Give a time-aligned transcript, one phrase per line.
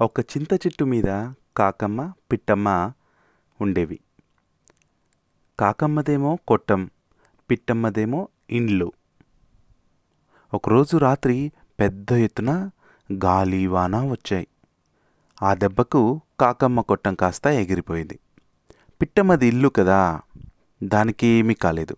[0.00, 2.92] ఒక చింత చెట్టు మీద కాకమ్మ పిట్టమ్మ
[3.60, 4.00] ఉండేవి.
[5.60, 6.90] కాకమ్మదేమో కొట్టం
[7.50, 8.92] పిట్టమ్మదేమో ఇండ్లు.
[10.54, 12.70] ఒకరోజు రాత్రి పెద్ద ఎత్తున
[13.24, 14.46] గాలి వాన వచ్చాయి.
[15.42, 18.18] ఆ దెబ్బకు కాకమ్మ కొట్టం కాస్త ఎగిరిపోయింది.
[19.00, 20.20] పిట్టమ్మది ఇల్లు కదా
[20.82, 21.96] దానికి ఏమీ కాలేదు.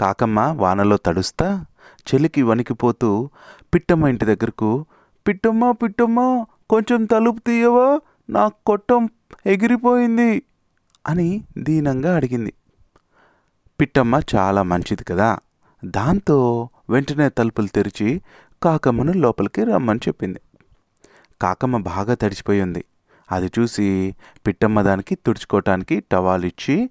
[0.00, 3.30] కాకమ్మ వానలో తడుస్తా చెలికి వణికిపోతూ
[3.74, 4.86] పిట్టమ్మ ఇంటి దగ్గరకు
[5.28, 8.00] పిట్టమ్మ పిట్టమ్మ కొంచెం తలుపు తీయవా?
[8.30, 9.08] నా కొట్టం
[9.46, 10.42] ఎగిరిపోయింది
[11.06, 12.52] అని దీనంగా అడిగింది.
[13.80, 15.38] పిట్టమ్మ చాలా మంచిది కదా.
[15.84, 18.22] దాంతో వెంటనే తలుపులు తెరిచి
[18.62, 20.40] కాకమ్మను లోపలికి రమ్మని చెప్పింది.
[21.42, 22.84] కాకమ్మ బాగా తడిచిపోయి ఉంది.
[23.32, 26.90] అది చూసి పిట్టమ్మ దానికి తుడుచుకోవటానికి టవాల్ ఇచ్చి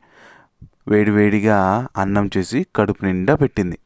[0.88, 3.80] వేడివేడిగా అన్నం చేసి కడుపు నిండా పెట్టింది.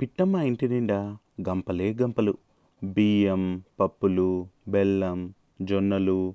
[0.00, 1.16] పిట్టమ్మ ఇంటి నిండా
[1.48, 2.34] గంపలే గంపలు.
[2.84, 6.34] బియ్యం పప్పులు బెల్లం జొన్నలు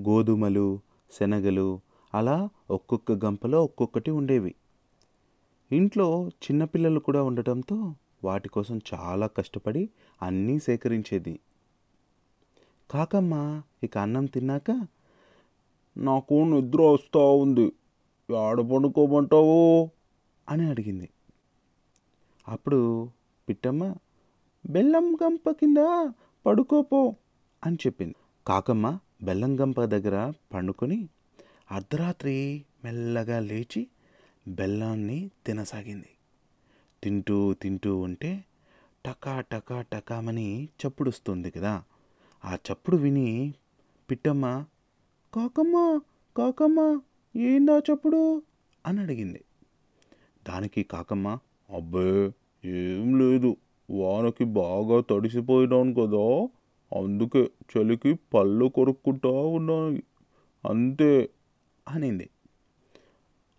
[0.00, 0.80] గోధుమలు
[1.20, 1.80] శనగలు
[2.14, 4.54] అలా ఒక్కొక్క గంపలో ఒక్కొక్కటి ఉండేవి.
[5.72, 9.90] ఇంట్లో చిన్నపిల్లలు కూడా ఉండటంతో వాటి కోసం చాలా కష్టపడి
[10.22, 11.40] అన్నీ సేకరించేది.
[12.90, 14.86] కాకమ్మ ఇక అన్నం తిన్నాక
[15.96, 17.72] నాకు నిద్ర వస్తూ ఉంది.
[18.36, 19.90] ఆడ పడుకోమంటావు?
[20.48, 21.08] అని అడిగింది.
[22.48, 23.10] అప్పుడు
[23.48, 23.94] పిట్టమ్మ
[24.70, 25.76] బెల్లం గంప కింద
[26.46, 27.16] పడుకోపో
[27.64, 28.14] అని చెప్పింది.
[28.46, 31.08] కాకమ్మ బెల్లం గంప దగ్గర పండుకొని
[31.70, 33.86] అర్ధరాత్రి మెల్లగా లేచి
[34.48, 36.08] బెల్లాన్ని తినసాగింది.
[37.02, 38.44] తింటూ తింటూ ఉంటే
[39.06, 41.82] టకా టకా టకామని చప్పుడుస్తుంది కదా.
[42.44, 43.54] ఆ చప్పుడు విని
[44.10, 44.64] పిట్టమ్మ
[45.34, 46.00] కాకమ్మ
[46.36, 47.00] కాకమ్మ
[47.36, 48.42] ఏందా చప్పుడు?
[48.86, 49.44] అని అడిగింది.
[50.48, 51.38] దానికి కాకమ్మ
[51.76, 52.32] అబ్బే
[52.64, 53.56] ఏం లేదు.
[53.90, 56.48] వానకి బాగా తడిసిపోయినాను కదా.
[57.00, 60.02] అందుకే చలికి పళ్ళు కొరుక్కుంటా ఉన్నాయి.
[60.68, 61.30] అంతే
[61.88, 62.30] అనింది.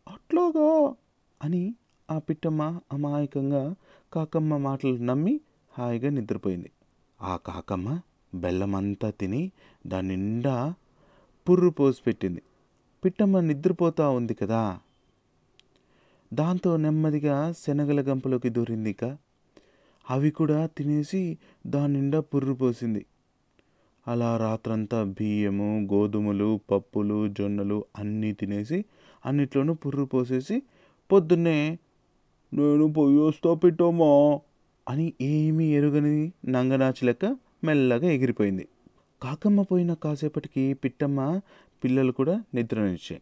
[0.08, 0.96] అట్లాగా
[1.44, 1.76] అని
[2.12, 3.76] ఆ పిట్టమ్మ అమాయకంగా
[4.14, 6.72] కాకమ్మ మాటలు నమ్మి హాయిగా నిద్రపోయింది.
[7.22, 8.00] ఆ కాకమ్మ
[8.36, 9.52] బెల్లమంతా తిని
[9.88, 10.74] దాని నిండా
[11.50, 12.42] పుర్రు పోసి పెట్టింది.
[13.06, 14.80] పిట్టమ్మ నిద్రపోతా ఉంది కదా.
[16.34, 19.18] దాంతో నెమ్మదిగా శనగల గంపలోకి దూరింది ఇక
[20.10, 23.06] అవి కూడా తినేసి దాని నిండా పుర్రు పోసింది.
[24.08, 28.86] అలా రాత్రంతా బియ్యము గోధుమలు పప్పులు జొన్నలు అన్నీ తినేసి
[29.26, 30.62] అన్నిట్లోనూ పుర్రు పోసేసి
[31.12, 31.78] పొద్దున్నే
[32.54, 34.40] నేను పొయ్యి వస్తా పిట్టమ్మా
[34.90, 37.26] అని ఏమీ ఎరుగని నంగనాచి లెక్క
[37.64, 38.68] మెల్లగా ఎగిరిపోయింది.
[39.22, 41.40] కాకమ్మ పోయిన కాసేపటికి పిట్టమ్మ
[41.84, 43.22] పిల్లలు కూడా నిద్ర నిలిచాయి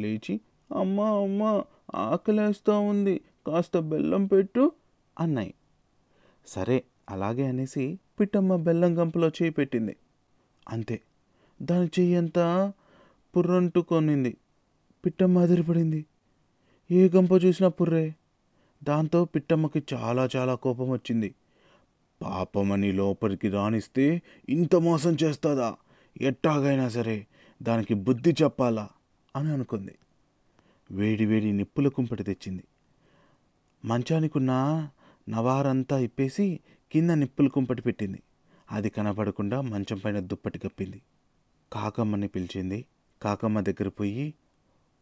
[0.00, 0.40] లేచి
[0.78, 1.62] అమ్మ అమ్మ
[1.94, 3.20] ఆకలేస్తూ ఉంది.
[3.46, 4.72] కాస్త బెల్లం పెట్టు
[5.20, 5.54] అన్నాయి.
[6.46, 9.96] సరే అలాగే అనేసి పిట్టమ్మ బెల్లం గంపలో చేయి పెట్టింది.
[10.68, 11.00] అంతే.
[11.62, 12.72] దాని చెయ్యి అంతా
[13.36, 14.36] పుర్రంటుకొనింది.
[15.06, 16.06] పిట్టమ్మ అదిరిపడింది.
[16.90, 18.14] ఏ గంప చూసినా పుర్రే.
[18.84, 21.34] దాంతో పిట్టమ్మకి చాలా చాలా కోపం వచ్చింది.
[22.22, 25.76] పాపమని లోపలికి రాణిస్తే ఇంత మోసం చేస్తుందా?
[26.20, 27.26] ఎట్టాగైనా సరే
[27.62, 28.88] దానికి బుద్ధి చెప్పాలా?
[29.36, 29.94] అని అనుకుంది.
[30.90, 32.64] వేడి వేడి నిప్పుల కుంపటి తెచ్చింది.
[33.84, 34.88] మంచానికున్న
[35.28, 36.60] నవారంతా ఇప్పేసి
[36.92, 38.22] కింద నిప్పులు కుంపటి పెట్టింది.
[38.72, 41.02] అది కనపడకుండా మంచం పైన దుప్పటి కప్పింది.
[41.72, 42.84] కాకమ్మని పిలిచింది.
[43.22, 44.34] కాకమ్మ దగ్గర పోయి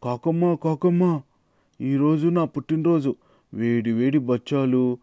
[0.03, 1.21] కాకమ్మ కాకమ్మ
[1.81, 3.15] ఈరోజు నా పుట్టినరోజు.
[3.53, 4.97] వేడి వేడి బచ్చాలు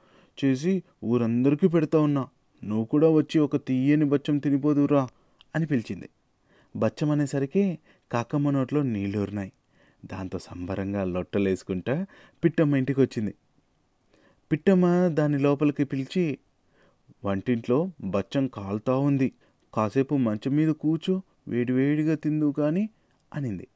[0.44, 2.28] చేసి ఊరందరికీ పెడతా ఉన్నా.
[2.64, 5.08] నువ్వు కూడా వచ్చి ఒక తీయని బచ్చం తినిపోదురా
[5.54, 6.08] అని పిలిచింది.
[6.76, 7.78] బచ్చం అనేసరికి
[8.12, 9.52] కాకమ్మ నోట్లో నీళ్ళూరినాయి
[10.04, 12.06] దాంతో సంబరంగా లొట్టలేసుకుంటా
[12.44, 13.34] పిట్టమ్మ ఇంటికి వచ్చింది
[14.52, 16.38] పిట్టమ్మ దాని లోపలికి పిలిచి
[17.24, 19.32] వంటింట్లో బచ్చం కాలుతా ఉంది.
[19.74, 22.88] కాసేపు మంచం మీద కూర్చో వేడివేడిగా తిందు కానీ
[23.34, 23.68] అనింది.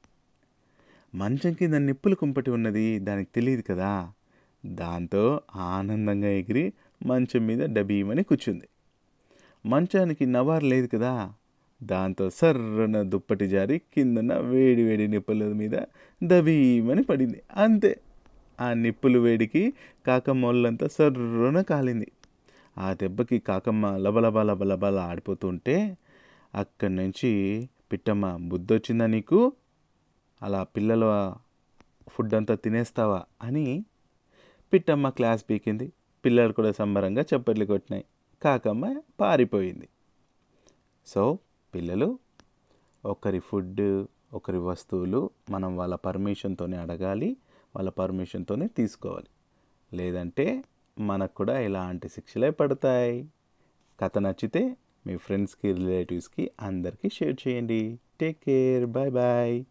[1.14, 4.12] మంచం కింద నిప్పులు కుంపటి ఉన్నది దానికి తెలియదు కదా.
[4.66, 6.72] దాంతో ఆనందంగా ఎగిరి
[7.06, 8.68] మంచం మీద డబీమని కూర్చుంది.
[9.66, 11.34] మంచానికి నవారు లేదు కదా.
[11.82, 15.72] దాంతో సర్రన దుప్పటి జారి కిందన వేడి వేడి నిప్పుల మీద
[16.25, 17.42] దబీమని పడింది.
[17.56, 18.00] అంతే.
[18.60, 19.72] ఆ నిప్పులు వేడికి
[20.06, 22.12] కాకమ్మ ఒళ్ళంతా సర్రున కాలింది.
[22.78, 25.99] ఆ దెబ్బకి కాకమ్మ లబలబ లబలబల ఆడిపోతుంటే
[26.54, 29.52] అక్కడి నుంచి పిట్టమ్మ బుద్ధి వచ్చిందా నీకు?
[30.43, 31.34] అలా పిల్లల
[32.08, 33.22] ఫుడ్ అంతా తినేస్తావా?
[33.43, 33.84] అని
[34.72, 35.93] పిట్టమ్మ క్లాస్ పీకింది.
[36.25, 38.04] పిల్లలు కూడా సంబరంగా చప్పట్లు కొట్టినాయి.
[38.43, 39.88] కాకమ్మ పారిపోయింది.
[41.06, 41.38] సో
[41.75, 42.19] పిల్లలు
[43.04, 47.37] ఒకరి ఫుడ్ ఒకరి వస్తువులు మనం వాళ్ళ పర్మిషన్తోనే అడగాలి.
[47.76, 49.26] వాళ్ళ పర్మిషన్తోనే తీసుకోవాలి.
[49.96, 50.64] లేదంటే
[50.98, 53.28] మనకు కూడా ఇలాంటి శిక్షలే పడతాయి.
[54.00, 54.76] కథ నచ్చితే
[55.06, 58.00] మీ ఫ్రెండ్స్కి రిలేటివ్స్కి అందరికీ షేర్ చేయండి.
[58.20, 58.86] Take care.
[58.86, 59.64] Bye bye